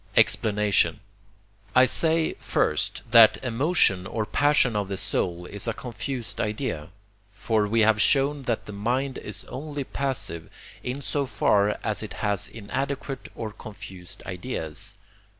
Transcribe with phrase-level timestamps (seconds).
[0.17, 0.99] Explanation
[1.75, 6.89] I say, first, that emotion or passion of the soul is a confused idea.
[7.31, 10.49] For we have shown that the mind is only passive,
[10.81, 14.95] in so far as it has inadequate or confused ideas.